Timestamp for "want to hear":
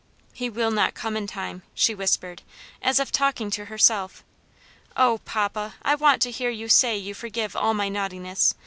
5.93-6.49